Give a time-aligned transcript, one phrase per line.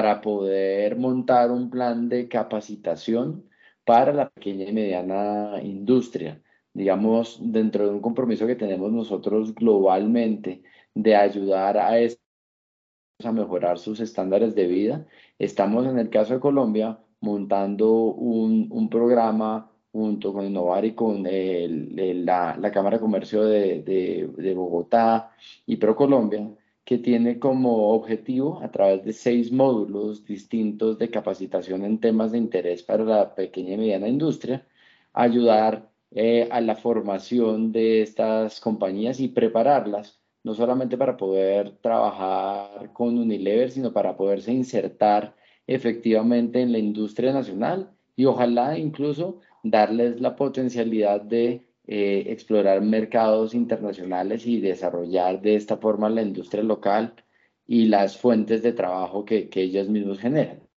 [0.00, 3.44] para poder montar un plan de capacitación
[3.84, 6.40] para la pequeña y mediana industria.
[6.72, 10.62] Digamos, dentro de un compromiso que tenemos nosotros globalmente
[10.94, 12.24] de ayudar a estos
[13.22, 15.06] a mejorar sus estándares de vida,
[15.38, 21.22] estamos en el caso de Colombia montando un, un programa junto con Innovar y con
[21.22, 25.32] la, la, Cámara de Comercio de, de, de Bogotá
[25.66, 26.48] y ProColombia,
[26.90, 32.38] que tiene como objetivo, a través de seis módulos distintos de capacitación en temas de
[32.38, 34.66] interés para la pequeña y mediana industria,
[35.12, 42.92] ayudar eh, a la formación de estas compañías y prepararlas, no solamente para poder trabajar
[42.92, 45.36] con Unilever, sino para poderse insertar
[45.68, 53.54] efectivamente en la industria nacional y ojalá incluso darles la potencialidad de eh, explorar mercados
[53.54, 57.14] internacionales y desarrollar de esta forma la industria local
[57.66, 60.69] y las fuentes de trabajo que, que ellos mismos generan.